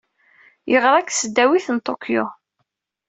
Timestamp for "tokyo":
1.87-2.25